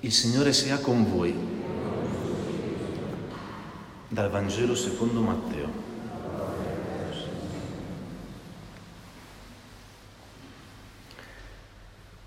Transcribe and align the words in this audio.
Il 0.00 0.12
Signore 0.12 0.52
sia 0.52 0.78
con 0.78 1.10
voi. 1.10 1.34
Dal 4.06 4.30
Vangelo 4.30 4.76
secondo 4.76 5.20
Matteo. 5.22 5.68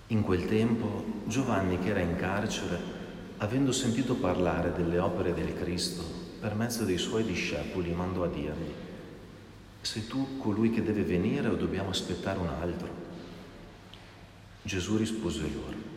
In 0.08 0.22
quel 0.24 0.48
tempo 0.48 1.06
Giovanni, 1.28 1.80
che 1.80 1.92
era 1.92 2.02
in 2.02 2.18
carcere, 2.18 2.78
avendo 3.38 3.72
sentito 3.72 4.16
parlare 4.16 4.74
delle 4.74 5.00
opere 5.00 5.34
del 5.34 5.56
Cristo 5.56 6.04
per 6.42 6.56
mezzo 6.56 6.84
dei 6.84 6.98
suoi 6.98 7.24
discepoli, 7.24 7.94
mandò 7.94 8.26
a 8.26 8.28
dirgli, 8.28 8.74
sei 9.80 10.08
tu 10.08 10.38
colui 10.40 10.72
che 10.72 10.84
deve 10.84 11.04
venire 11.04 11.48
o 11.48 11.56
dobbiamo 11.56 11.92
aspettare 11.92 12.38
un 12.38 12.50
altro? 12.50 12.90
Gesù 14.62 14.98
rispose 14.98 15.50
loro, 15.54 15.91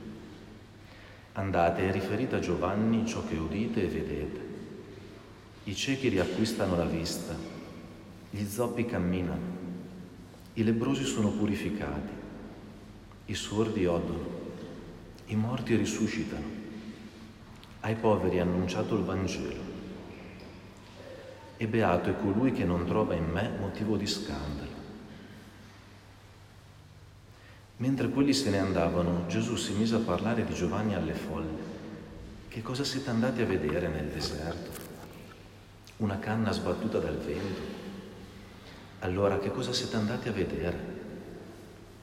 Andate 1.37 1.89
e 1.89 1.91
riferite 1.91 2.36
a 2.36 2.40
Giovanni 2.40 3.04
ciò 3.07 3.25
che 3.27 3.36
udite 3.36 3.82
e 3.82 3.89
vedete. 3.89 4.40
I 5.64 5.75
ciechi 5.75 6.08
riacquistano 6.08 6.77
la 6.77 6.85
vista, 6.85 7.35
gli 8.31 8.45
zoppi 8.45 8.86
camminano, 8.86 9.43
i 10.53 10.63
lebrosi 10.63 11.03
sono 11.03 11.31
purificati, 11.31 12.13
i 13.27 13.35
sordi 13.35 13.85
odono, 13.85 14.43
i 15.27 15.35
morti 15.35 15.75
risuscitano, 15.75 16.46
ai 17.80 17.96
poveri 17.96 18.36
è 18.36 18.41
annunciato 18.41 18.94
il 18.94 19.03
Vangelo. 19.03 19.72
E 21.57 21.66
beato 21.66 22.11
è 22.11 22.16
colui 22.21 22.53
che 22.53 22.64
non 22.64 22.86
trova 22.86 23.14
in 23.14 23.25
me 23.25 23.50
motivo 23.58 23.96
di 23.96 24.07
scandalo. 24.07 24.74
Mentre 27.79 28.09
quelli 28.09 28.33
se 28.33 28.51
ne 28.51 28.59
andavano, 28.59 29.27
Gesù 29.27 29.57
si 29.57 29.73
mise 29.73 29.96
a 29.96 29.99
parlare 29.99 30.45
di 30.45 30.55
Giovanni 30.55 30.95
alle 30.95 31.14
folle. 31.14 31.73
Che 32.47 32.62
cosa 32.62 32.84
siete 32.84 33.11
andati 33.11 33.42
a 33.42 33.47
vedere 33.47 33.89
nel 33.89 34.06
deserto? 34.06 34.81
Una 35.97 36.20
canna 36.20 36.53
sbattuta 36.53 36.98
dal 36.98 37.19
vento? 37.19 37.83
Allora 39.00 39.39
che 39.39 39.50
cosa 39.50 39.72
siete 39.72 39.97
andati 39.97 40.28
a 40.28 40.33
vedere? 40.33 40.92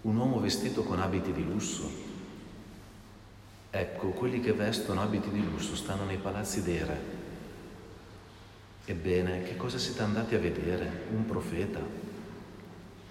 Un 0.02 0.17
uomo 0.17 0.41
vestito 0.41 0.83
con 0.83 1.00
abiti 1.00 1.31
di 1.31 1.44
lusso? 1.44 1.89
Ecco, 3.69 4.09
quelli 4.09 4.41
che 4.41 4.52
vestono 4.52 5.02
abiti 5.02 5.30
di 5.30 5.41
lusso 5.41 5.78
stanno 5.78 6.03
nei 6.03 6.17
palazzi 6.17 6.63
dei 6.63 6.80
re. 6.80 7.00
Ebbene, 8.83 9.44
che 9.44 9.56
cosa 9.56 9.78
siete 9.78 10.02
andati 10.02 10.35
a 10.35 10.39
vedere? 10.39 11.06
Un 11.11 11.25
profeta? 11.25 11.80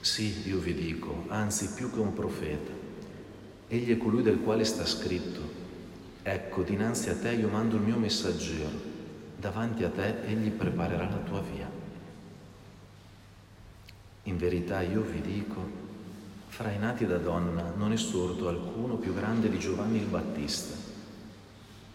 Sì, 0.00 0.48
io 0.48 0.58
vi 0.58 0.72
dico, 0.72 1.24
anzi 1.28 1.74
più 1.74 1.92
che 1.92 2.00
un 2.00 2.14
profeta. 2.14 2.72
Egli 3.68 3.92
è 3.92 3.98
colui 3.98 4.22
del 4.22 4.40
quale 4.40 4.64
sta 4.64 4.86
scritto. 4.86 5.40
Ecco, 6.22 6.62
dinanzi 6.62 7.10
a 7.10 7.16
te 7.16 7.32
io 7.32 7.48
mando 7.48 7.76
il 7.76 7.82
mio 7.82 7.98
messaggero, 7.98 8.70
davanti 9.36 9.84
a 9.84 9.90
te 9.90 10.22
egli 10.24 10.50
preparerà 10.50 11.06
la 11.08 11.18
tua 11.18 11.42
via. 11.42 11.70
In 14.24 14.38
verità 14.38 14.80
io 14.80 15.02
vi 15.02 15.20
dico, 15.20 15.68
fra 16.48 16.70
i 16.70 16.78
nati 16.78 17.06
da 17.06 17.18
donna 17.18 17.72
non 17.76 17.92
è 17.92 17.96
sorto 17.98 18.48
alcuno 18.48 18.96
più 18.96 19.12
grande 19.14 19.50
di 19.50 19.58
Giovanni 19.58 19.98
il 19.98 20.06
Battista, 20.06 20.76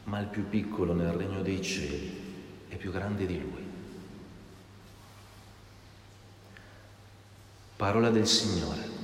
ma 0.03 0.19
il 0.19 0.27
più 0.27 0.47
piccolo 0.47 0.93
nel 0.93 1.11
regno 1.11 1.41
dei 1.41 1.61
cieli 1.61 2.21
è 2.67 2.75
più 2.75 2.91
grande 2.91 3.25
di 3.25 3.39
lui. 3.39 3.64
Parola 7.77 8.09
del 8.09 8.25
Signore. 8.25 8.94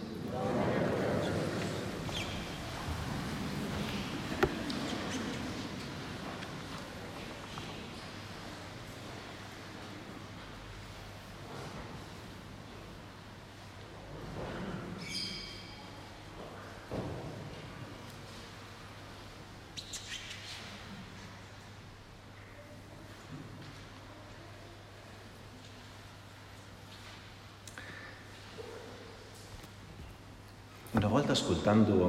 Una 30.94 31.08
volta 31.08 31.32
ascoltando 31.32 32.04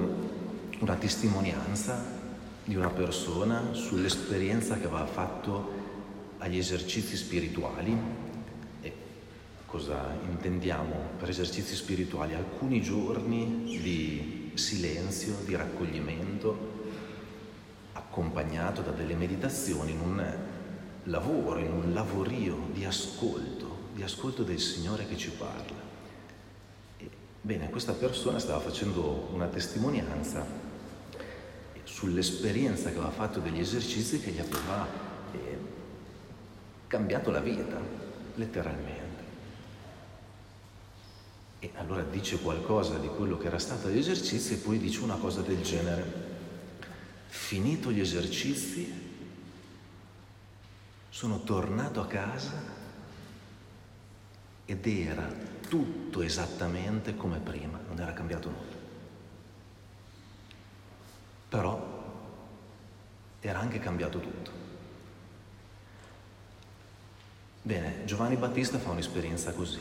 una 0.81 0.97
testimonianza 0.97 2.04
di 2.65 2.75
una 2.75 2.88
persona 2.88 3.72
sull'esperienza 3.75 4.76
che 4.76 4.87
aveva 4.87 5.06
fatto 5.06 5.70
agli 6.38 6.59
esercizi 6.59 7.16
spirituali, 7.16 7.97
e 8.81 8.93
cosa 9.66 10.16
intendiamo 10.28 10.97
per 11.16 11.28
esercizi 11.28 11.76
spirituali? 11.76 12.34
Alcuni 12.34 12.82
giorni 12.82 13.78
di 13.81 14.50
silenzio, 14.54 15.37
di 15.44 15.54
raccoglimento, 15.54 16.56
accompagnato 17.93 18.82
da 18.82 18.91
delle 18.91 19.14
meditazioni 19.14 19.93
in 19.93 20.00
un 20.00 20.37
lavoro, 21.04 21.60
in 21.60 21.70
un 21.70 21.93
lavorio 21.93 22.59
di 22.72 22.84
ascolto, 22.84 23.76
di 23.94 24.03
ascolto 24.03 24.43
del 24.43 24.59
Signore 24.59 25.06
che 25.06 25.16
ci 25.16 25.31
parla. 25.31 25.81
Bene, 27.44 27.70
questa 27.70 27.92
persona 27.92 28.38
stava 28.38 28.60
facendo 28.60 29.28
una 29.32 29.48
testimonianza 29.48 30.47
sull'esperienza 31.82 32.91
che 32.91 32.98
aveva 32.98 33.10
fatto 33.10 33.41
degli 33.41 33.58
esercizi 33.58 34.20
che 34.20 34.30
gli 34.30 34.38
aveva 34.38 34.86
eh, 35.32 35.58
cambiato 36.86 37.32
la 37.32 37.41
vita, 37.41 37.81
letteralmente. 38.36 39.22
E 41.58 41.72
allora 41.75 42.02
dice 42.02 42.38
qualcosa 42.38 42.98
di 42.98 43.08
quello 43.08 43.36
che 43.38 43.48
era 43.48 43.58
stato 43.58 43.88
gli 43.88 43.98
esercizi 43.98 44.52
e 44.52 44.58
poi 44.58 44.78
dice 44.78 45.00
una 45.00 45.16
cosa 45.16 45.41
del 45.41 45.62
genere. 45.62 46.31
Finito 47.26 47.91
gli 47.91 48.00
esercizi, 48.00 49.10
sono 51.08 51.42
tornato 51.42 52.00
a 52.00 52.06
casa 52.06 52.81
ed 54.65 54.87
era 54.87 55.28
tutto 55.69 56.23
esattamente 56.23 57.17
come 57.17 57.39
prima, 57.39 57.81
non 57.89 57.99
era 57.99 58.12
cambiato 58.12 58.49
nulla. 58.49 58.81
Però 61.49 62.00
era 63.41 63.59
anche 63.59 63.78
cambiato 63.78 64.21
tutto. 64.21 64.50
Bene, 67.62 68.05
Giovanni 68.05 68.37
Battista 68.37 68.78
fa 68.78 68.91
un'esperienza 68.91 69.53
così. 69.53 69.81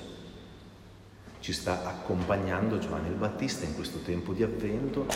Ci 1.39 1.53
sta 1.53 1.87
accompagnando 1.87 2.77
Giovanni 2.77 3.07
il 3.07 3.15
Battista 3.15 3.65
in 3.65 3.73
questo 3.73 3.99
tempo 3.99 4.33
di 4.33 4.43
avvento, 4.43 5.07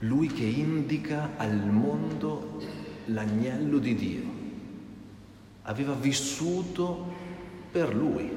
lui 0.00 0.28
che 0.28 0.44
indica 0.44 1.30
al 1.36 1.66
mondo 1.66 2.62
l'agnello 3.06 3.78
di 3.78 3.94
Dio. 3.94 4.38
Aveva 5.62 5.94
vissuto 5.94 7.12
per 7.70 7.94
lui, 7.94 8.30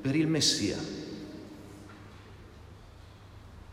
per 0.00 0.14
il 0.14 0.26
Messia, 0.26 0.76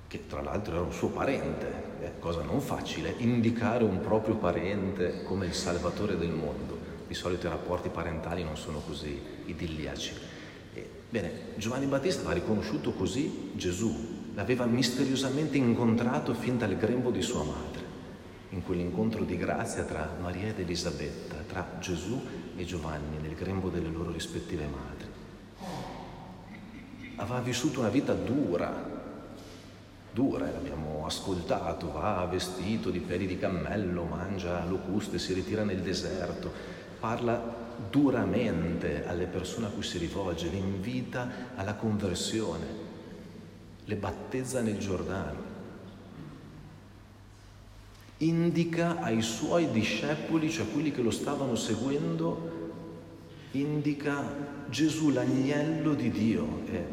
che 0.07 0.27
tra 0.27 0.41
l'altro 0.41 0.75
era 0.75 0.83
un 0.83 0.93
suo 0.93 1.09
parente, 1.09 1.83
eh, 2.01 2.11
cosa 2.19 2.41
non 2.41 2.61
facile, 2.61 3.13
indicare 3.17 3.83
un 3.83 3.99
proprio 3.99 4.35
parente 4.35 5.23
come 5.23 5.45
il 5.47 5.53
salvatore 5.53 6.17
del 6.17 6.31
mondo. 6.31 6.85
Di 7.07 7.13
solito 7.13 7.47
i 7.47 7.49
rapporti 7.49 7.89
parentali 7.89 8.43
non 8.43 8.57
sono 8.57 8.79
così 8.79 9.19
idilliaci. 9.45 10.13
E, 10.73 10.89
bene, 11.09 11.31
Giovanni 11.55 11.85
Battista 11.85 12.23
va 12.23 12.31
riconosciuto 12.33 12.91
così 12.91 13.51
Gesù, 13.55 13.93
l'aveva 14.33 14.65
misteriosamente 14.65 15.57
incontrato 15.57 16.33
fin 16.33 16.57
dal 16.57 16.77
grembo 16.77 17.11
di 17.11 17.21
sua 17.21 17.43
madre, 17.43 17.83
in 18.49 18.63
quell'incontro 18.63 19.23
di 19.23 19.37
grazia 19.37 19.83
tra 19.83 20.15
Maria 20.21 20.47
ed 20.47 20.59
Elisabetta, 20.59 21.35
tra 21.47 21.77
Gesù 21.79 22.21
e 22.55 22.63
Giovanni, 22.65 23.17
nel 23.21 23.35
grembo 23.35 23.69
delle 23.69 23.89
loro 23.89 24.11
rispettive 24.11 24.67
madri. 24.67 25.07
Aveva 27.15 27.39
vissuto 27.39 27.79
una 27.79 27.89
vita 27.89 28.13
dura, 28.13 28.95
dura, 30.11 30.49
l'abbiamo 30.51 31.05
ascoltato, 31.05 31.91
va 31.91 32.27
vestito 32.29 32.89
di 32.89 32.99
peli 32.99 33.27
di 33.27 33.37
cammello, 33.37 34.03
mangia 34.03 34.63
locuste, 34.65 35.19
si 35.19 35.33
ritira 35.33 35.63
nel 35.63 35.81
deserto, 35.81 36.51
parla 36.99 37.65
duramente 37.89 39.05
alle 39.05 39.25
persone 39.25 39.67
a 39.67 39.69
cui 39.69 39.83
si 39.83 39.97
rivolge, 39.97 40.49
le 40.49 40.57
invita 40.57 41.29
alla 41.55 41.75
conversione, 41.75 42.65
le 43.83 43.95
battezza 43.95 44.61
nel 44.61 44.77
Giordano, 44.77 45.46
indica 48.19 48.99
ai 49.01 49.21
suoi 49.21 49.69
discepoli, 49.71 50.49
cioè 50.49 50.67
quelli 50.71 50.91
che 50.91 51.01
lo 51.01 51.11
stavano 51.11 51.55
seguendo, 51.55 52.55
indica 53.51 54.23
Gesù 54.69 55.09
l'agnello 55.09 55.93
di 55.93 56.09
Dio. 56.09 56.61
E 56.69 56.83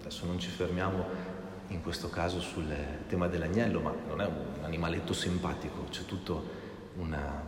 adesso 0.00 0.26
non 0.26 0.38
ci 0.38 0.48
fermiamo 0.48 1.26
in 1.68 1.82
questo 1.82 2.08
caso 2.08 2.40
sul 2.40 2.66
tema 3.08 3.28
dell'agnello, 3.28 3.80
ma 3.80 3.94
non 4.06 4.20
è 4.20 4.26
un 4.26 4.64
animaletto 4.64 5.12
simpatico, 5.12 5.84
c'è 5.90 6.04
tutto 6.04 6.66
una, 6.96 7.44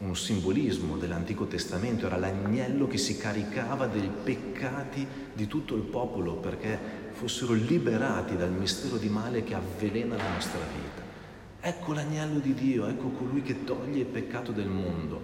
un 0.00 0.16
simbolismo 0.16 0.96
dell'Antico 0.96 1.46
Testamento, 1.46 2.06
era 2.06 2.16
l'agnello 2.16 2.86
che 2.86 2.98
si 2.98 3.16
caricava 3.16 3.86
dei 3.86 4.10
peccati 4.22 5.06
di 5.32 5.46
tutto 5.46 5.74
il 5.76 5.82
popolo 5.82 6.34
perché 6.34 6.78
fossero 7.12 7.52
liberati 7.52 8.36
dal 8.36 8.50
mistero 8.50 8.96
di 8.96 9.08
male 9.08 9.44
che 9.44 9.54
avvelena 9.54 10.16
la 10.16 10.32
nostra 10.32 10.60
vita. 10.60 11.01
Ecco 11.64 11.94
l'agnello 11.94 12.40
di 12.40 12.52
Dio, 12.52 12.86
ecco 12.88 13.08
colui 13.08 13.40
che 13.40 13.64
toglie 13.64 14.00
il 14.00 14.06
peccato 14.06 14.52
del 14.52 14.68
mondo. 14.68 15.20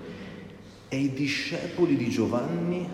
E 0.89 0.97
i 0.97 1.13
discepoli 1.13 1.97
di 1.97 2.09
Giovanni, 2.09 2.89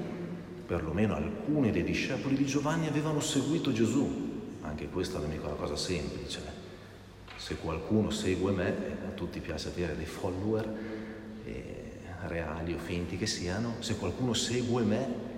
perlomeno 0.67 1.14
alcuni 1.14 1.70
dei 1.70 1.85
discepoli 1.85 2.35
di 2.35 2.46
Giovanni, 2.46 2.88
avevano 2.88 3.20
seguito 3.20 3.73
Gesù 3.73 4.32
anche 4.64 4.88
questa 4.88 5.19
non 5.19 5.31
è 5.31 5.38
una 5.38 5.55
cosa 5.55 5.76
semplice. 5.76 6.62
Se 7.37 7.56
qualcuno 7.56 8.11
segue 8.11 8.50
me, 8.52 8.75
a 9.06 9.11
tutti 9.11 9.38
piace 9.41 9.69
avere 9.69 9.97
dei 9.97 10.06
follower, 10.06 10.76
eh, 11.44 11.99
reali 12.26 12.73
o 12.73 12.79
finti 12.79 13.19
che 13.19 13.26
siano, 13.26 13.76
se 13.81 13.97
qualcuno 13.97 14.32
segue 14.32 14.82
me, 14.82 15.32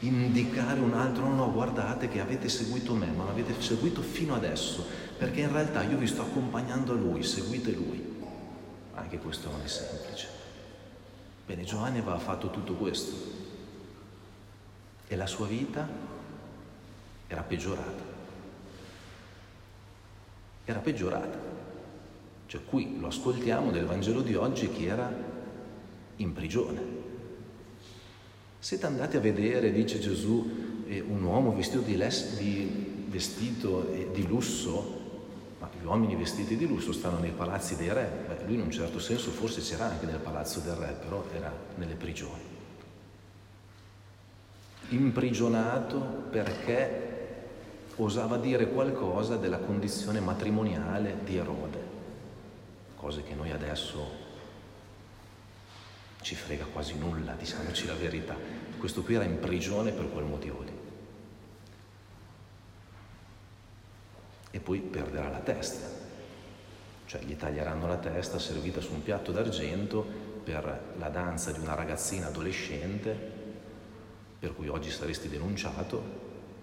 indicare 0.00 0.78
un 0.78 0.92
altro, 0.92 1.26
no, 1.26 1.34
no, 1.34 1.52
guardate 1.52 2.08
che 2.08 2.20
avete 2.20 2.48
seguito 2.48 2.94
me, 2.94 3.10
ma 3.10 3.24
l'avete 3.24 3.60
seguito 3.60 4.02
fino 4.02 4.34
adesso, 4.34 4.86
perché 5.18 5.40
in 5.40 5.52
realtà 5.52 5.82
io 5.82 5.96
vi 5.96 6.06
sto 6.06 6.22
accompagnando 6.22 6.92
a 6.92 6.96
lui, 6.96 7.22
seguite 7.22 7.70
lui. 7.72 8.14
Anche 8.94 9.18
questo 9.18 9.50
non 9.50 9.60
è 9.62 9.66
semplice. 9.66 10.28
Bene, 11.46 11.64
Giovanni 11.64 11.98
aveva 11.98 12.18
fatto 12.18 12.50
tutto 12.50 12.74
questo 12.74 13.14
e 15.08 15.16
la 15.16 15.26
sua 15.26 15.46
vita 15.46 15.88
era 17.28 17.42
peggiorata. 17.42 18.14
Era 20.64 20.80
peggiorata. 20.80 21.38
Cioè 22.46 22.64
qui 22.64 22.98
lo 22.98 23.06
ascoltiamo 23.08 23.70
nel 23.70 23.86
Vangelo 23.86 24.22
di 24.22 24.34
oggi 24.34 24.68
che 24.70 24.86
era 24.86 25.12
in 26.16 26.32
prigione. 26.32 27.04
Siete 28.58 28.86
andati 28.86 29.16
a 29.16 29.20
vedere, 29.20 29.72
dice 29.72 30.00
Gesù, 30.00 30.84
eh, 30.88 31.00
un 31.00 31.22
uomo 31.22 31.54
vestito 31.54 31.82
di, 31.82 31.96
les- 31.96 32.36
di 32.36 33.04
vestito 33.08 33.92
eh, 33.92 34.10
di 34.12 34.26
lusso, 34.26 35.05
ma 35.58 35.68
gli 35.78 35.84
uomini 35.84 36.16
vestiti 36.16 36.56
di 36.56 36.66
lusso 36.66 36.92
stanno 36.92 37.18
nei 37.18 37.30
palazzi 37.30 37.76
dei 37.76 37.92
re. 37.92 38.24
Beh, 38.26 38.44
lui 38.44 38.54
in 38.54 38.60
un 38.62 38.70
certo 38.70 38.98
senso 38.98 39.30
forse 39.30 39.60
c'era 39.60 39.86
anche 39.86 40.06
nel 40.06 40.18
palazzo 40.18 40.60
del 40.60 40.74
re, 40.74 40.92
però 40.92 41.24
era 41.34 41.52
nelle 41.76 41.94
prigioni. 41.94 42.54
Imprigionato 44.88 45.98
perché 46.30 47.14
osava 47.96 48.36
dire 48.36 48.68
qualcosa 48.68 49.36
della 49.36 49.58
condizione 49.58 50.20
matrimoniale 50.20 51.18
di 51.24 51.36
Erode, 51.36 51.80
cose 52.96 53.22
che 53.22 53.34
noi 53.34 53.50
adesso 53.50 54.24
ci 56.20 56.34
frega 56.34 56.66
quasi 56.66 56.98
nulla, 56.98 57.32
diciamoci 57.32 57.86
la 57.86 57.94
verità. 57.94 58.36
Questo 58.78 59.02
qui 59.02 59.14
era 59.14 59.24
in 59.24 59.38
prigione 59.38 59.92
per 59.92 60.10
quel 60.10 60.24
motivo 60.24 60.60
lì. 60.62 60.75
E 64.56 64.60
poi 64.60 64.80
perderà 64.80 65.28
la 65.28 65.40
testa, 65.40 65.86
cioè 67.04 67.20
gli 67.20 67.36
taglieranno 67.36 67.86
la 67.86 67.98
testa 67.98 68.38
servita 68.38 68.80
su 68.80 68.94
un 68.94 69.02
piatto 69.02 69.30
d'argento 69.30 70.02
per 70.42 70.94
la 70.96 71.10
danza 71.10 71.52
di 71.52 71.58
una 71.58 71.74
ragazzina 71.74 72.28
adolescente, 72.28 73.12
per 74.38 74.54
cui 74.54 74.68
oggi 74.68 74.88
saresti 74.88 75.28
denunciato, 75.28 76.02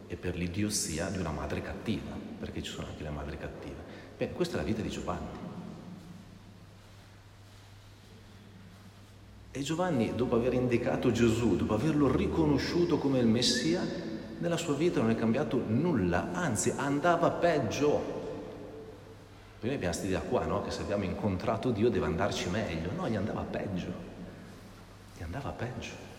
e 0.08 0.16
per 0.16 0.36
l'idiozia 0.36 1.10
di 1.10 1.20
una 1.20 1.30
madre 1.30 1.62
cattiva, 1.62 2.18
perché 2.40 2.64
ci 2.64 2.72
sono 2.72 2.88
anche 2.88 3.04
le 3.04 3.12
madri 3.12 3.38
cattive. 3.38 3.84
Bene, 4.18 4.34
questa 4.34 4.56
è 4.56 4.62
la 4.62 4.66
vita 4.66 4.82
di 4.82 4.90
Giovanni. 4.90 5.38
E 9.52 9.62
Giovanni, 9.62 10.16
dopo 10.16 10.36
aver 10.36 10.56
indicato 10.56 11.12
Gesù, 11.12 11.56
dopo 11.58 11.76
averlo 11.76 12.12
riconosciuto 12.12 12.98
come 12.98 13.20
il 13.20 13.28
Messia, 13.28 14.12
nella 14.40 14.58
sua 14.58 14.74
vita 14.74 15.02
non 15.02 15.10
è 15.10 15.16
cambiato 15.16 15.62
nulla, 15.66 16.32
anzi 16.34 16.74
andava 16.76 17.30
peggio. 17.32 18.22
Prima 19.60 19.76
abbiamo 19.76 19.94
questa 19.94 20.06
idea 20.06 20.22
qua, 20.22 20.46
no? 20.46 20.62
che 20.62 20.72
se 20.72 20.82
abbiamo 20.82 21.06
incontrato 21.06 21.72
Dio 21.72 21.90
deve 21.90 22.06
andarci 22.06 22.50
meglio. 22.50 22.92
No, 22.92 23.08
gli 23.08 23.16
andava 23.16 23.42
peggio. 23.42 23.94
Gli 25.18 25.24
andava 25.24 25.52
peggio. 25.52 26.12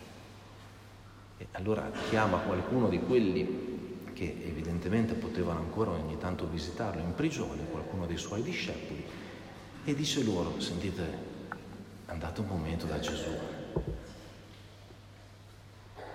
E 1.36 1.48
allora 1.52 1.90
chiama 2.08 2.38
qualcuno 2.38 2.88
di 2.88 3.00
quelli 3.00 3.92
che 4.14 4.36
evidentemente 4.46 5.14
potevano 5.14 5.58
ancora 5.58 5.90
ogni 5.90 6.16
tanto 6.16 6.46
visitarlo 6.46 7.02
in 7.02 7.14
prigione, 7.14 7.66
qualcuno 7.70 8.06
dei 8.06 8.16
suoi 8.16 8.42
discepoli, 8.42 9.04
e 9.84 9.94
dice 9.94 10.22
loro, 10.22 10.58
sentite, 10.60 11.02
andate 12.06 12.40
un 12.40 12.46
momento 12.46 12.86
da 12.86 12.98
Gesù, 12.98 13.28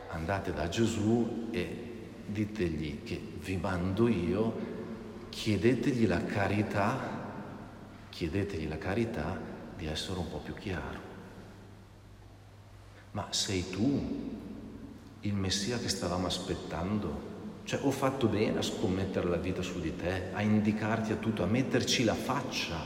andate 0.08 0.54
da 0.54 0.68
Gesù 0.70 1.50
e 1.52 1.89
ditegli 2.32 3.04
che 3.04 3.22
vi 3.44 3.58
mando 3.58 4.08
io, 4.08 4.78
chiedetegli 5.30 6.08
la 6.08 6.24
carità, 6.24 7.18
chiedetegli 8.10 8.68
la 8.68 8.78
carità 8.78 9.40
di 9.76 9.86
essere 9.86 10.20
un 10.20 10.30
po' 10.30 10.40
più 10.40 10.54
chiaro. 10.54 11.08
Ma 13.12 13.28
sei 13.32 13.70
tu 13.70 14.38
il 15.22 15.34
Messia 15.34 15.78
che 15.80 15.90
stavamo 15.90 16.28
aspettando? 16.28 17.28
Cioè 17.64 17.80
ho 17.84 17.92
fatto 17.92 18.28
bene 18.28 18.60
a 18.60 18.64
scommettere 18.64 19.28
la 19.28 19.38
vita 19.38 19.62
su 19.62 19.80
di 19.80 19.96
te, 19.96 20.32
a 20.34 20.42
indicarti 20.42 21.12
a 21.12 21.18
tutto, 21.18 21.44
a 21.44 21.48
metterci 21.48 22.04
la 22.04 22.16
faccia 22.16 22.78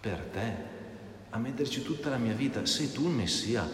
per 0.00 0.18
te, 0.32 0.54
a 1.30 1.38
metterci 1.38 1.82
tutta 1.82 2.08
la 2.08 2.16
mia 2.16 2.34
vita. 2.34 2.64
Sei 2.66 2.90
tu 2.90 3.02
il 3.02 3.14
Messia 3.14 3.68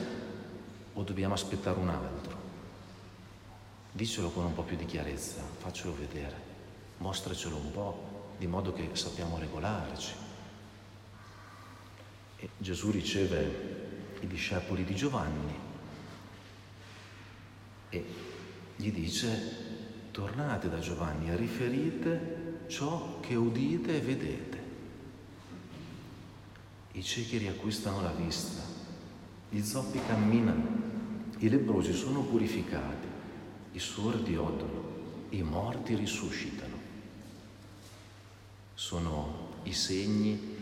o 0.93 1.03
dobbiamo 1.03 1.35
aspettare 1.35 1.79
un 1.79 1.89
altro? 1.89 2.36
Dicelo 3.97 4.29
con 4.29 4.45
un 4.45 4.53
po' 4.53 4.63
più 4.63 4.77
di 4.77 4.85
chiarezza, 4.85 5.41
faccelo 5.57 5.97
vedere, 5.97 6.37
mostracelo 6.99 7.57
un 7.57 7.73
po', 7.73 8.35
di 8.37 8.47
modo 8.47 8.75
che 8.75 8.91
sappiamo 8.93 9.39
regolarci. 9.39 10.13
E 12.37 12.49
Gesù 12.59 12.91
riceve 12.91 14.19
i 14.21 14.27
discepoli 14.27 14.85
di 14.85 14.95
Giovanni 14.95 15.55
e 17.89 18.05
gli 18.77 18.93
dice 18.93 20.11
tornate 20.11 20.69
da 20.69 20.79
Giovanni 20.79 21.31
e 21.31 21.37
riferite 21.37 22.65
ciò 22.67 23.19
che 23.21 23.35
udite 23.35 23.97
e 23.97 24.01
vedete. 24.01 24.63
I 26.93 27.03
ciechi 27.03 27.39
riacquistano 27.39 28.03
la 28.03 28.13
vista, 28.13 28.61
gli 29.49 29.63
zoppi 29.63 29.99
camminano, 30.07 30.65
i 31.39 31.49
lebrosi 31.49 31.95
sono 31.95 32.21
purificati, 32.21 33.15
i 33.77 33.79
sordi 33.79 34.35
odono, 34.37 34.85
i 35.31 35.43
morti 35.43 35.95
risuscitano. 35.95 36.75
Sono 38.73 39.51
i 39.65 39.75
segni 39.75 40.55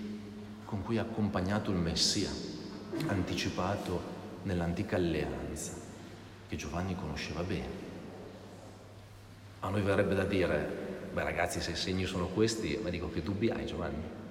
con 0.65 0.83
cui 0.83 0.99
ha 0.99 1.03
accompagnato 1.03 1.71
il 1.71 1.77
Messia, 1.77 2.29
anticipato 3.07 4.03
nell'antica 4.43 4.97
alleanza, 4.97 5.75
che 6.49 6.57
Giovanni 6.57 6.97
conosceva 6.97 7.45
bene. 7.45 7.93
A 9.61 9.69
noi 9.69 9.83
verrebbe 9.83 10.17
da 10.17 10.25
dire, 10.25 11.09
beh 11.13 11.23
ragazzi 11.23 11.61
se 11.61 11.71
i 11.71 11.77
segni 11.77 12.07
sono 12.07 12.27
questi, 12.27 12.81
ma 12.83 12.91
dico 12.91 13.13
che 13.13 13.23
dubbi 13.23 13.49
hai 13.49 13.65
Giovanni? 13.65 14.24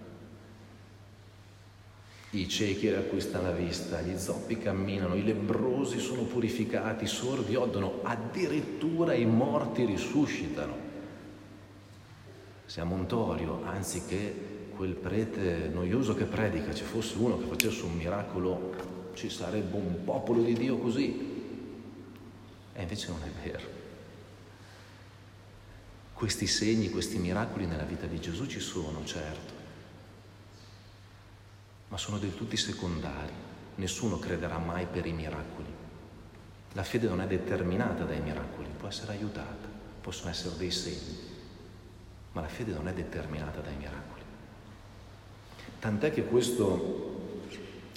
I 2.36 2.50
ciechi 2.50 2.90
riacquistano 2.90 3.44
la 3.44 3.52
vista, 3.52 4.02
gli 4.02 4.18
zoppi 4.18 4.58
camminano, 4.58 5.14
i 5.14 5.24
lebrosi 5.24 6.00
sono 6.00 6.24
purificati, 6.24 7.04
i 7.04 7.08
sordi 7.08 7.56
odono, 7.56 8.00
addirittura 8.02 9.14
i 9.14 9.26
morti 9.26 9.86
risuscitano. 9.86 10.76
Siamo 12.66 12.96
un 12.96 13.06
torio, 13.06 13.64
anziché 13.66 14.70
quel 14.76 14.96
prete 14.96 15.70
noioso 15.72 16.16
che 16.16 16.24
predica, 16.24 16.74
ci 16.74 16.84
fosse 16.84 17.18
uno 17.18 17.38
che 17.38 17.46
facesse 17.46 17.84
un 17.84 17.94
miracolo, 17.94 19.12
ci 19.14 19.30
sarebbe 19.30 19.76
un 19.76 20.04
popolo 20.04 20.42
di 20.42 20.54
Dio 20.54 20.78
così. 20.78 21.32
E 22.74 22.82
invece 22.82 23.10
non 23.10 23.20
è 23.22 23.48
vero. 23.48 23.82
Questi 26.14 26.48
segni, 26.48 26.90
questi 26.90 27.20
miracoli 27.20 27.68
nella 27.68 27.84
vita 27.84 28.08
di 28.08 28.20
Gesù 28.20 28.48
ci 28.48 28.60
sono, 28.60 29.06
certo, 29.06 29.53
ma 31.94 32.00
sono 32.00 32.18
del 32.18 32.34
tutti 32.34 32.58
secondari. 32.58 33.32
Nessuno 33.76 34.18
crederà 34.18 34.58
mai 34.58 34.88
per 34.88 35.06
i 35.06 35.12
miracoli. 35.14 35.72
La 36.72 36.82
fede 36.82 37.08
non 37.08 37.22
è 37.22 37.28
determinata 37.28 38.04
dai 38.04 38.20
miracoli, 38.20 38.68
può 38.76 38.88
essere 38.88 39.12
aiutata, 39.12 39.68
possono 40.02 40.32
essere 40.32 40.58
dei 40.58 40.72
segni, 40.72 41.20
ma 42.32 42.42
la 42.42 42.48
fede 42.48 42.74
non 42.74 42.88
è 42.88 42.94
determinata 42.94 43.60
dai 43.60 43.76
miracoli. 43.76 44.24
Tant'è 45.78 46.12
che 46.12 46.26
questo 46.26 47.52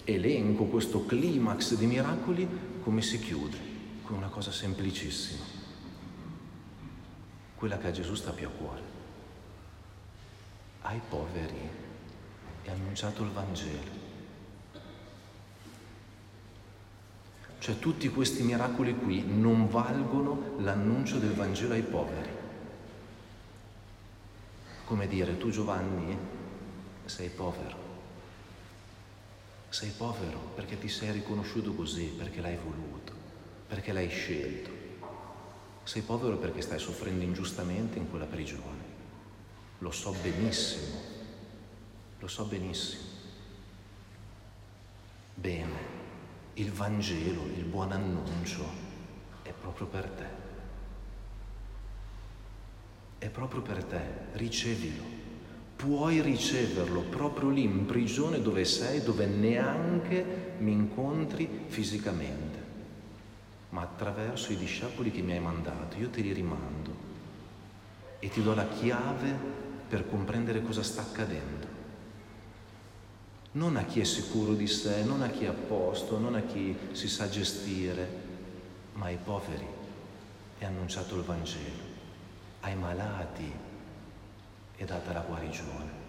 elenco, 0.04 0.64
questo 0.64 1.06
climax 1.06 1.72
di 1.72 1.86
miracoli, 1.86 2.46
come 2.82 3.00
si 3.00 3.18
chiude? 3.18 3.56
Con 4.02 4.16
una 4.16 4.28
cosa 4.28 4.52
semplicissima 4.52 5.42
quella 7.54 7.78
che 7.78 7.86
a 7.86 7.92
Gesù 7.92 8.14
sta 8.14 8.32
più 8.32 8.46
a 8.46 8.50
cuore. 8.50 8.82
ai 10.82 11.00
poveri 11.08 11.85
e 12.66 12.70
annunciato 12.70 13.22
il 13.22 13.30
Vangelo. 13.30 14.04
Cioè 17.58 17.78
tutti 17.78 18.08
questi 18.10 18.42
miracoli 18.42 18.94
qui 18.96 19.24
non 19.24 19.68
valgono 19.68 20.56
l'annuncio 20.58 21.18
del 21.18 21.32
Vangelo 21.32 21.72
ai 21.72 21.82
poveri. 21.82 22.30
Come 24.84 25.08
dire, 25.08 25.36
tu 25.38 25.50
Giovanni 25.50 26.16
sei 27.06 27.28
povero. 27.28 27.84
Sei 29.68 29.90
povero 29.90 30.38
perché 30.54 30.78
ti 30.78 30.88
sei 30.88 31.10
riconosciuto 31.12 31.74
così, 31.74 32.04
perché 32.16 32.40
l'hai 32.40 32.56
voluto, 32.56 33.12
perché 33.66 33.92
l'hai 33.92 34.08
scelto. 34.08 34.70
Sei 35.82 36.02
povero 36.02 36.36
perché 36.36 36.60
stai 36.60 36.78
soffrendo 36.78 37.24
ingiustamente 37.24 37.98
in 37.98 38.08
quella 38.08 38.26
prigione. 38.26 38.94
Lo 39.78 39.90
so 39.90 40.14
benissimo, 40.22 41.15
lo 42.18 42.28
so 42.28 42.44
benissimo. 42.44 43.14
Bene, 45.34 45.94
il 46.54 46.72
Vangelo, 46.72 47.42
il 47.54 47.64
buon 47.64 47.92
annuncio 47.92 48.64
è 49.42 49.52
proprio 49.52 49.86
per 49.86 50.08
te. 50.08 50.44
È 53.18 53.28
proprio 53.28 53.60
per 53.60 53.84
te, 53.84 54.00
ricevilo. 54.32 55.14
Puoi 55.76 56.22
riceverlo 56.22 57.02
proprio 57.02 57.50
lì 57.50 57.64
in 57.64 57.84
prigione 57.84 58.40
dove 58.40 58.64
sei, 58.64 59.02
dove 59.02 59.26
neanche 59.26 60.54
mi 60.58 60.72
incontri 60.72 61.64
fisicamente, 61.66 62.64
ma 63.70 63.82
attraverso 63.82 64.52
i 64.52 64.56
discepoli 64.56 65.10
che 65.10 65.20
mi 65.20 65.32
hai 65.32 65.40
mandato. 65.40 65.98
Io 65.98 66.08
te 66.08 66.22
li 66.22 66.32
rimando 66.32 66.94
e 68.18 68.30
ti 68.30 68.42
do 68.42 68.54
la 68.54 68.66
chiave 68.66 69.38
per 69.86 70.08
comprendere 70.08 70.62
cosa 70.62 70.82
sta 70.82 71.02
accadendo 71.02 71.75
non 73.56 73.76
a 73.76 73.84
chi 73.84 74.00
è 74.00 74.04
sicuro 74.04 74.52
di 74.52 74.66
sé, 74.66 75.02
non 75.02 75.22
a 75.22 75.28
chi 75.28 75.44
è 75.44 75.48
a 75.48 75.52
posto, 75.52 76.18
non 76.18 76.34
a 76.34 76.42
chi 76.42 76.76
si 76.92 77.08
sa 77.08 77.28
gestire, 77.28 78.24
ma 78.94 79.06
ai 79.06 79.18
poveri. 79.22 79.66
È 80.58 80.64
annunciato 80.64 81.16
il 81.16 81.22
Vangelo, 81.22 81.84
ai 82.60 82.76
malati 82.76 83.50
è 84.76 84.84
data 84.84 85.12
la 85.12 85.20
guarigione. 85.20 86.04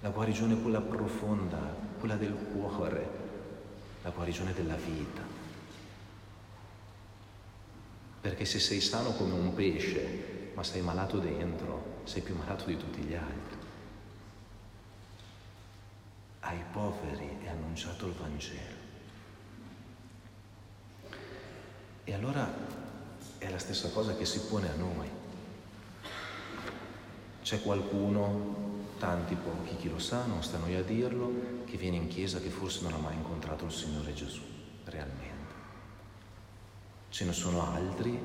La 0.00 0.10
guarigione 0.10 0.60
quella 0.60 0.80
profonda, 0.80 1.58
quella 1.98 2.16
del 2.16 2.34
cuore, 2.52 3.08
la 4.02 4.10
guarigione 4.10 4.52
della 4.52 4.76
vita. 4.76 5.22
Perché 8.20 8.44
se 8.44 8.60
sei 8.60 8.80
sano 8.80 9.12
come 9.12 9.32
un 9.32 9.54
pesce, 9.54 10.52
ma 10.54 10.62
sei 10.62 10.82
malato 10.82 11.18
dentro, 11.18 12.02
sei 12.04 12.22
più 12.22 12.36
malato 12.36 12.64
di 12.66 12.76
tutti 12.76 13.00
gli 13.00 13.14
altri 13.14 13.63
ai 16.44 16.62
poveri 16.72 17.38
è 17.42 17.48
annunciato 17.48 18.06
il 18.06 18.12
Vangelo. 18.12 18.82
E 22.04 22.12
allora 22.12 22.46
è 23.38 23.48
la 23.50 23.58
stessa 23.58 23.90
cosa 23.90 24.14
che 24.14 24.26
si 24.26 24.40
pone 24.40 24.70
a 24.70 24.74
noi. 24.74 25.08
C'è 27.42 27.62
qualcuno, 27.62 28.92
tanti 28.98 29.34
pochi, 29.34 29.76
chi 29.76 29.88
lo 29.88 29.98
sa, 29.98 30.24
non 30.26 30.42
sta 30.42 30.58
noi 30.58 30.74
a 30.74 30.82
dirlo, 30.82 31.62
che 31.64 31.76
viene 31.76 31.96
in 31.96 32.08
chiesa 32.08 32.40
che 32.40 32.50
forse 32.50 32.82
non 32.82 32.92
ha 32.92 32.98
mai 32.98 33.14
incontrato 33.14 33.64
il 33.64 33.72
Signore 33.72 34.12
Gesù, 34.12 34.42
realmente. 34.84 35.52
Ce 37.08 37.24
ne 37.24 37.32
sono 37.32 37.72
altri, 37.72 38.18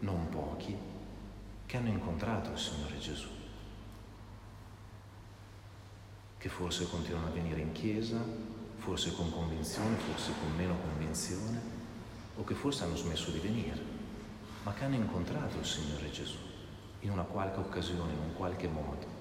non 0.00 0.28
pochi, 0.30 0.76
che 1.66 1.76
hanno 1.76 1.88
incontrato 1.88 2.50
il 2.50 2.58
Signore 2.58 2.98
Gesù 2.98 3.37
che 6.38 6.48
forse 6.48 6.88
continuano 6.88 7.26
a 7.26 7.30
venire 7.30 7.60
in 7.60 7.72
chiesa, 7.72 8.22
forse 8.76 9.12
con 9.14 9.30
convinzione, 9.30 9.96
forse 9.96 10.32
con 10.40 10.54
meno 10.56 10.76
convinzione, 10.78 11.60
o 12.36 12.44
che 12.44 12.54
forse 12.54 12.84
hanno 12.84 12.96
smesso 12.96 13.30
di 13.30 13.40
venire, 13.40 13.82
ma 14.62 14.72
che 14.72 14.84
hanno 14.84 14.94
incontrato 14.94 15.58
il 15.58 15.66
Signore 15.66 16.10
Gesù 16.10 16.38
in 17.00 17.10
una 17.10 17.24
qualche 17.24 17.58
occasione, 17.58 18.12
in 18.12 18.18
un 18.18 18.34
qualche 18.34 18.68
modo. 18.68 19.16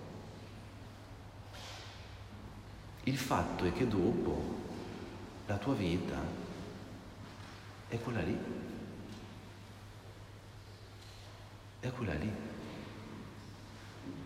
Il 3.04 3.18
fatto 3.18 3.64
è 3.66 3.74
che 3.74 3.88
dopo 3.88 4.56
la 5.48 5.58
tua 5.58 5.74
vita 5.74 6.20
è 7.88 8.00
quella 8.00 8.22
lì. 8.22 8.38
È 11.80 11.90
quella 11.92 12.14
lì. 12.14 12.32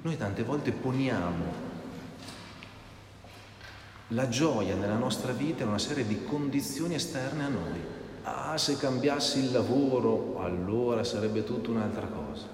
Noi 0.01 0.17
tante 0.17 0.43
volte 0.43 0.71
poniamo 0.71 1.70
la 4.11 4.27
gioia 4.27 4.75
nella 4.75 4.97
nostra 4.97 5.31
vita 5.31 5.63
è 5.63 5.67
una 5.67 5.79
serie 5.79 6.05
di 6.05 6.23
condizioni 6.23 6.95
esterne 6.95 7.43
a 7.43 7.47
noi. 7.47 7.79
Ah, 8.23 8.57
se 8.57 8.77
cambiassi 8.77 9.39
il 9.39 9.51
lavoro, 9.51 10.39
allora 10.39 11.03
sarebbe 11.03 11.43
tutta 11.43 11.69
un'altra 11.69 12.07
cosa. 12.07 12.47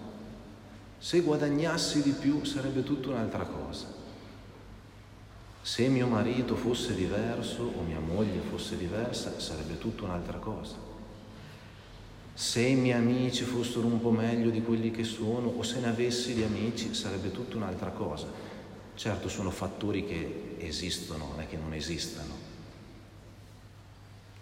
Se 0.99 1.19
guadagnassi 1.21 2.01
di 2.01 2.11
più, 2.11 2.43
sarebbe 2.43 2.83
tutta 2.83 3.09
un'altra 3.09 3.43
cosa. 3.43 3.85
Se 5.61 5.87
mio 5.87 6.07
marito 6.07 6.55
fosse 6.55 6.95
diverso 6.95 7.63
o 7.63 7.81
mia 7.81 7.99
moglie 7.99 8.39
fosse 8.39 8.77
diversa, 8.77 9.39
sarebbe 9.39 9.77
tutta 9.77 10.05
un'altra 10.05 10.37
cosa. 10.37 10.75
Se 12.33 12.61
i 12.61 12.75
miei 12.75 12.97
amici 12.97 13.43
fossero 13.43 13.87
un 13.87 13.99
po' 13.99 14.11
meglio 14.11 14.51
di 14.51 14.61
quelli 14.61 14.91
che 14.91 15.03
sono, 15.03 15.49
o 15.57 15.63
se 15.63 15.79
ne 15.79 15.87
avessi 15.87 16.35
di 16.35 16.43
amici, 16.43 16.93
sarebbe 16.93 17.31
tutta 17.31 17.57
un'altra 17.57 17.89
cosa. 17.89 18.46
Certo 18.97 19.29
sono 19.29 19.51
fattori 19.51 20.07
che 20.07 20.55
esistono, 20.57 21.27
non 21.27 21.39
è 21.39 21.47
che 21.47 21.55
non 21.55 21.71
esistano, 21.71 22.33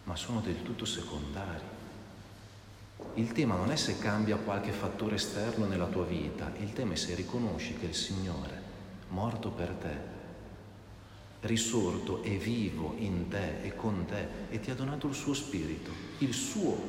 ma 0.05 0.15
sono 0.15 0.39
del 0.39 0.63
tutto 0.63 0.85
secondari. 0.85 1.65
Il 3.15 3.33
tema 3.33 3.57
non 3.57 3.69
è 3.69 3.75
se 3.75 3.99
cambia 3.99 4.37
qualche 4.37 4.71
fattore 4.71 5.15
esterno 5.15 5.65
nella 5.65 5.87
tua 5.87 6.05
vita, 6.05 6.53
il 6.59 6.71
tema 6.71 6.93
è 6.93 6.95
se 6.95 7.15
riconosci 7.15 7.73
che 7.73 7.87
il 7.87 7.95
Signore, 7.95 8.61
morto 9.09 9.49
per 9.49 9.71
te, 9.71 9.97
risorto 11.41 12.23
e 12.23 12.37
vivo 12.37 12.95
in 12.97 13.27
te 13.27 13.61
e 13.61 13.75
con 13.75 14.05
te 14.05 14.25
e 14.49 14.61
ti 14.61 14.71
ha 14.71 14.75
donato 14.75 15.07
il 15.07 15.15
suo 15.15 15.33
spirito, 15.33 15.91
il 16.19 16.33
suo, 16.33 16.81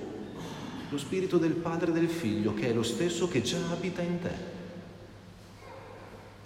lo 0.88 0.98
spirito 0.98 1.36
del 1.36 1.54
Padre 1.54 1.90
e 1.90 1.94
del 1.94 2.08
Figlio, 2.08 2.54
che 2.54 2.68
è 2.68 2.72
lo 2.72 2.84
stesso 2.84 3.26
che 3.26 3.42
già 3.42 3.58
abita 3.72 4.02
in 4.02 4.20
te. 4.20 4.55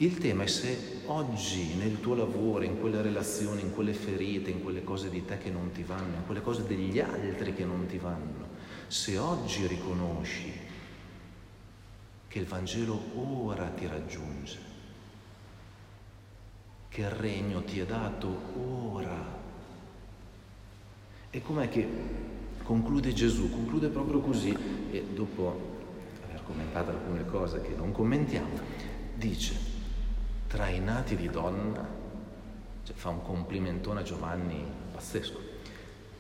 Il 0.01 0.17
tema 0.17 0.45
è 0.45 0.47
se 0.47 1.03
oggi 1.07 1.75
nel 1.75 2.01
tuo 2.01 2.15
lavoro, 2.15 2.65
in 2.65 2.81
quelle 2.81 3.03
relazioni, 3.03 3.61
in 3.61 3.75
quelle 3.75 3.93
ferite, 3.93 4.49
in 4.49 4.63
quelle 4.63 4.83
cose 4.83 5.11
di 5.11 5.27
te 5.27 5.37
che 5.37 5.51
non 5.51 5.73
ti 5.73 5.83
vanno, 5.83 6.17
in 6.17 6.25
quelle 6.25 6.41
cose 6.41 6.65
degli 6.67 6.99
altri 6.99 7.53
che 7.53 7.67
non 7.67 7.85
ti 7.85 7.99
vanno, 7.99 8.49
se 8.87 9.19
oggi 9.19 9.67
riconosci 9.67 10.51
che 12.29 12.39
il 12.39 12.47
Vangelo 12.47 12.99
ora 13.15 13.67
ti 13.69 13.87
raggiunge, 13.87 14.59
che 16.89 17.03
il 17.03 17.11
regno 17.11 17.63
ti 17.63 17.81
è 17.81 17.85
dato 17.85 18.41
ora. 18.57 19.39
E 21.29 21.43
com'è 21.43 21.69
che 21.69 21.87
conclude 22.63 23.13
Gesù? 23.13 23.51
Conclude 23.51 23.89
proprio 23.89 24.21
così 24.21 24.57
e 24.93 25.05
dopo 25.13 25.77
aver 26.25 26.43
commentato 26.43 26.91
alcune 26.91 27.27
cose 27.27 27.61
che 27.61 27.75
non 27.77 27.93
commentiamo, 27.93 28.59
dice 29.15 29.70
tra 30.51 30.67
i 30.67 30.81
nati 30.81 31.15
di 31.15 31.31
donna, 31.31 31.87
cioè 32.83 32.97
fa 32.97 33.11
un 33.11 33.23
complimentone 33.23 34.01
a 34.01 34.03
Giovanni 34.03 34.61
pazzesco, 34.91 35.39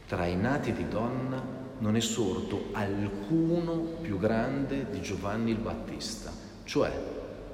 tra 0.07 0.25
i 0.25 0.37
nati 0.37 0.73
di 0.73 0.87
donna 0.87 1.43
non 1.79 1.97
è 1.97 2.01
sorto 2.01 2.67
alcuno 2.71 3.75
più 4.01 4.21
grande 4.21 4.89
di 4.89 5.01
Giovanni 5.01 5.51
il 5.51 5.57
Battista, 5.57 6.31
cioè 6.63 6.93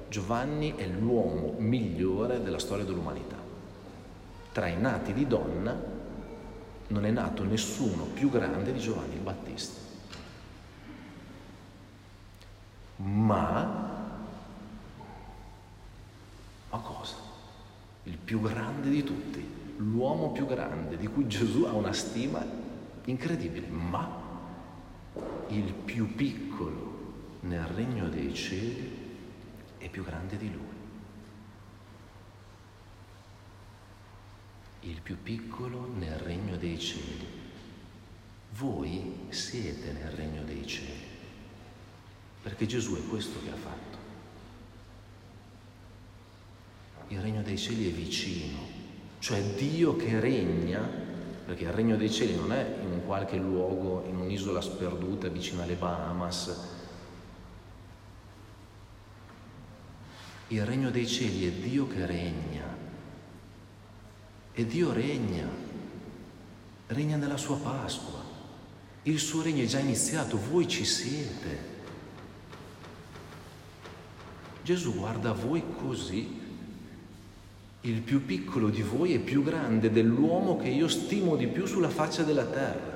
Giovanni 0.07 0.75
è 0.75 0.85
l'uomo 0.85 1.55
migliore 1.57 2.43
della 2.43 2.59
storia 2.59 2.85
dell'umanità. 2.85 3.37
Tra 4.51 4.67
i 4.67 4.79
nati 4.79 5.13
di 5.13 5.25
donna 5.25 5.75
non 6.89 7.05
è 7.05 7.09
nato 7.09 7.43
nessuno 7.43 8.03
più 8.03 8.29
grande 8.29 8.71
di 8.71 8.79
Giovanni 8.79 9.15
il 9.15 9.21
Battista. 9.21 9.81
Ma 12.97 13.96
ma 16.77 16.81
cosa? 16.81 17.15
Il 18.03 18.17
più 18.17 18.39
grande 18.39 18.89
di 18.89 19.03
tutti, 19.03 19.43
l'uomo 19.77 20.31
più 20.31 20.45
grande, 20.45 20.97
di 20.97 21.07
cui 21.07 21.27
Gesù 21.27 21.63
ha 21.63 21.73
una 21.73 21.91
stima 21.91 22.45
incredibile, 23.05 23.67
ma 23.67 24.25
il 25.47 25.73
più 25.73 26.13
piccolo 26.15 26.95
nel 27.41 27.65
regno 27.65 28.07
dei 28.09 28.33
cieli 28.33 29.05
è 29.77 29.89
più 29.89 30.03
grande 30.03 30.37
di 30.37 30.51
lui. 30.51 30.65
Il 34.81 35.01
più 35.01 35.21
piccolo 35.21 35.91
nel 35.95 36.17
regno 36.19 36.55
dei 36.55 36.79
cieli. 36.79 37.45
Voi 38.51 39.27
siete 39.29 39.91
nel 39.91 40.11
regno 40.11 40.43
dei 40.43 40.65
cieli, 40.65 41.05
perché 42.41 42.65
Gesù 42.65 42.95
è 42.95 43.07
questo 43.07 43.41
che 43.43 43.51
ha 43.51 43.55
fatto. 43.55 44.06
Il 47.09 47.21
regno 47.21 47.41
dei 47.41 47.57
cieli 47.57 47.89
è 47.89 47.93
vicino, 47.93 48.59
cioè 49.19 49.41
Dio 49.41 49.95
che 49.95 50.19
regna, 50.19 50.79
perché 51.45 51.63
il 51.63 51.71
regno 51.71 51.95
dei 51.95 52.11
cieli 52.11 52.35
non 52.35 52.51
è 52.51 52.77
in 52.83 52.91
un 52.91 53.05
qualche 53.05 53.37
luogo, 53.37 54.03
in 54.07 54.17
un'isola 54.17 54.59
sperduta 54.59 55.29
vicino 55.29 55.61
alle 55.61 55.75
Bahamas. 55.75 56.75
Il 60.49 60.65
regno 60.65 60.91
dei 60.91 61.07
cieli 61.07 61.47
è 61.47 61.51
Dio 61.51 61.87
che 61.87 62.05
regna. 62.05 62.75
E 64.53 64.65
Dio 64.65 64.91
regna, 64.91 65.47
regna 66.87 67.15
nella 67.15 67.37
sua 67.37 67.57
Pasqua. 67.57 68.23
Il 69.03 69.19
suo 69.19 69.41
regno 69.41 69.63
è 69.63 69.67
già 69.67 69.79
iniziato, 69.79 70.37
voi 70.49 70.67
ci 70.67 70.83
siete. 70.83 71.75
Gesù 74.63 74.95
guarda 74.95 75.31
voi 75.31 75.63
così. 75.77 76.46
Il 77.81 78.01
più 78.01 78.25
piccolo 78.25 78.69
di 78.69 78.81
voi 78.81 79.13
è 79.13 79.19
più 79.19 79.43
grande 79.43 79.91
dell'uomo 79.91 80.57
che 80.57 80.67
io 80.67 80.87
stimo 80.87 81.35
di 81.35 81.47
più 81.47 81.65
sulla 81.65 81.89
faccia 81.89 82.23
della 82.23 82.45
terra. 82.45 82.95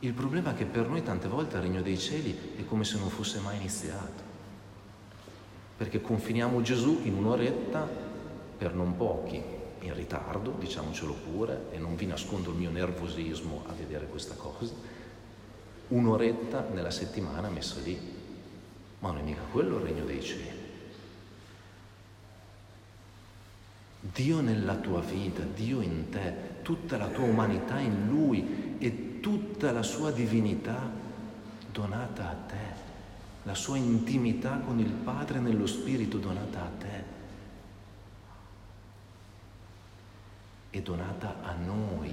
Il 0.00 0.12
problema 0.12 0.52
è 0.52 0.54
che 0.54 0.64
per 0.64 0.88
noi 0.88 1.02
tante 1.02 1.28
volte 1.28 1.56
il 1.56 1.62
regno 1.62 1.82
dei 1.82 1.98
cieli 1.98 2.54
è 2.56 2.64
come 2.64 2.84
se 2.84 2.98
non 2.98 3.08
fosse 3.08 3.40
mai 3.40 3.56
iniziato. 3.56 4.32
Perché 5.76 6.00
confiniamo 6.00 6.62
Gesù 6.62 7.00
in 7.04 7.14
un'oretta 7.14 7.88
per 8.56 8.74
non 8.74 8.96
pochi, 8.96 9.42
in 9.80 9.94
ritardo, 9.94 10.54
diciamocelo 10.58 11.14
pure, 11.14 11.66
e 11.72 11.78
non 11.78 11.96
vi 11.96 12.06
nascondo 12.06 12.50
il 12.50 12.56
mio 12.56 12.70
nervosismo 12.70 13.64
a 13.66 13.72
vedere 13.72 14.06
questa 14.06 14.34
cosa 14.34 15.02
un'oretta 15.88 16.68
nella 16.72 16.90
settimana 16.90 17.48
messa 17.48 17.80
lì. 17.82 17.98
Ma 19.04 19.10
non 19.10 19.18
è 19.18 19.22
mica 19.22 19.42
quello 19.42 19.76
il 19.76 19.84
regno 19.84 20.04
dei 20.06 20.22
cieli. 20.22 20.62
Dio 24.00 24.40
nella 24.40 24.76
tua 24.76 25.00
vita, 25.00 25.42
Dio 25.42 25.82
in 25.82 26.08
te, 26.08 26.62
tutta 26.62 26.96
la 26.96 27.08
tua 27.08 27.24
umanità 27.24 27.78
in 27.80 28.06
Lui 28.08 28.76
e 28.78 29.20
tutta 29.20 29.72
la 29.72 29.82
sua 29.82 30.10
divinità 30.10 30.90
donata 31.70 32.30
a 32.30 32.34
te, 32.46 32.82
la 33.42 33.54
sua 33.54 33.76
intimità 33.76 34.56
con 34.60 34.78
il 34.78 34.90
Padre 34.90 35.38
nello 35.38 35.66
Spirito 35.66 36.16
donata 36.16 36.62
a 36.62 36.70
te 36.78 37.04
e 40.70 40.80
donata 40.80 41.42
a 41.42 41.52
noi 41.52 42.10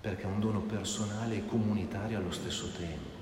perché 0.00 0.22
è 0.22 0.26
un 0.26 0.38
dono 0.38 0.60
personale 0.60 1.38
e 1.38 1.46
comunitario 1.46 2.18
allo 2.18 2.30
stesso 2.30 2.70
tempo. 2.70 3.15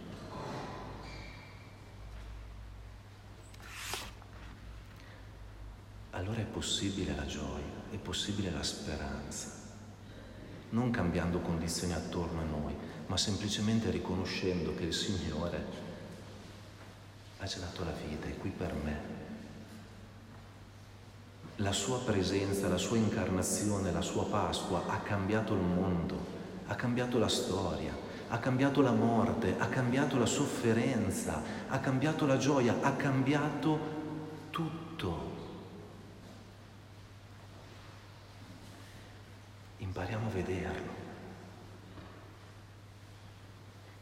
Allora 6.25 6.41
è 6.41 6.45
possibile 6.45 7.15
la 7.15 7.27
gioia, 7.27 7.83
è 7.91 7.97
possibile 7.97 8.51
la 8.51 8.63
speranza, 8.63 9.51
non 10.71 10.91
cambiando 10.91 11.41
condizioni 11.41 11.93
attorno 11.93 12.41
a 12.41 12.45
noi, 12.45 12.75
ma 13.09 13.19
semplicemente 13.19 13.91
riconoscendo 13.91 14.75
che 14.75 14.85
il 14.85 14.95
Signore 14.95 15.67
ha 17.37 17.45
già 17.45 17.59
dato 17.59 17.85
la 17.85 17.93
vita, 18.09 18.27
è 18.27 18.39
qui 18.39 18.49
per 18.49 18.73
me. 18.73 19.01
La 21.57 21.73
sua 21.73 22.01
presenza, 22.01 22.69
la 22.69 22.79
sua 22.79 22.97
incarnazione, 22.97 23.93
la 23.93 24.01
sua 24.01 24.25
Pasqua 24.25 24.85
ha 24.87 25.01
cambiato 25.01 25.53
il 25.53 25.61
mondo 25.61 26.43
ha 26.67 26.75
cambiato 26.77 27.19
la 27.19 27.29
storia, 27.29 27.95
ha 28.29 28.39
cambiato 28.39 28.81
la 28.81 28.93
morte, 28.93 29.57
ha 29.59 29.67
cambiato 29.67 30.17
la 30.17 30.25
sofferenza, 30.25 31.43
ha 31.69 31.79
cambiato 31.79 32.25
la 32.25 32.39
gioia, 32.39 32.79
ha 32.81 32.95
cambiato 32.95 33.79
tutto. 34.49 35.34
Impariamo 39.85 40.27
a 40.27 40.31
vederlo. 40.31 40.93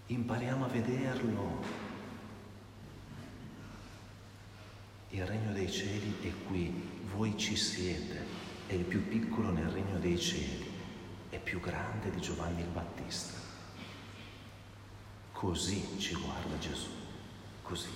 Impariamo 0.06 0.64
a 0.64 0.68
vederlo. 0.68 1.64
Il 5.10 5.26
regno 5.26 5.52
dei 5.52 5.70
cieli 5.70 6.16
è 6.22 6.32
qui, 6.46 7.00
voi 7.14 7.36
ci 7.36 7.56
siete, 7.56 8.24
è 8.68 8.74
il 8.74 8.84
più 8.84 9.06
piccolo 9.08 9.50
nel 9.50 9.68
regno 9.68 9.98
dei 9.98 10.18
cieli 10.18 10.70
è 11.30 11.38
più 11.38 11.60
grande 11.60 12.10
di 12.10 12.20
Giovanni 12.20 12.60
il 12.60 12.68
Battista. 12.68 13.38
Così 15.32 15.98
ci 15.98 16.14
guarda 16.14 16.58
Gesù, 16.58 16.90
così. 17.62 17.88